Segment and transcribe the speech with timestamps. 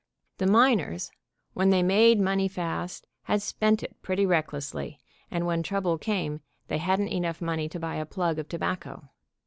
[0.39, 1.11] The miners,
[1.53, 6.79] when they made money fast, had spent it pretty recklessly, and when trouble came they
[6.79, 9.09] hadn't enough money to buy a plug of tobacco.